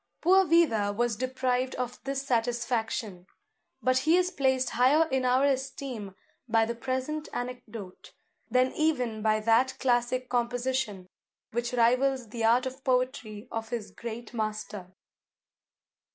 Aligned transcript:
Poor 0.21 0.45
Vida 0.47 0.91
was 0.97 1.15
deprived 1.15 1.75
of 1.75 2.03
this 2.05 2.23
satisfaction; 2.23 3.27
but 3.83 3.99
he 3.99 4.17
is 4.17 4.31
placed 4.31 4.71
higher 4.71 5.07
in 5.09 5.25
our 5.25 5.45
esteem 5.45 6.15
by 6.49 6.65
the 6.65 6.73
present 6.73 7.29
anecdote, 7.33 8.11
than 8.49 8.71
even 8.71 9.21
by 9.21 9.39
that 9.39 9.77
classic 9.77 10.27
composition, 10.27 11.07
which 11.51 11.71
rivals 11.73 12.29
the 12.29 12.43
Art 12.43 12.65
of 12.65 12.83
Poetry 12.83 13.47
of 13.51 13.69
his 13.69 13.91
great 13.91 14.33
master. 14.33 14.91